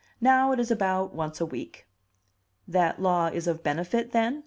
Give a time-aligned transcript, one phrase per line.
[0.19, 1.87] Now, it is about once a week."
[2.67, 4.39] "That law is of benefit, then?"